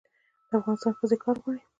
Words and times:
د 0.49 0.51
افغانستان 0.59 0.91
ښځې 0.99 1.17
کار 1.23 1.35
غواړي 1.43 1.61